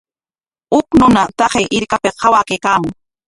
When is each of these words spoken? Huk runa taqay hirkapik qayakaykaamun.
Huk 0.73 0.87
runa 0.99 1.23
taqay 1.37 1.65
hirkapik 1.73 2.15
qayakaykaamun. 2.21 2.93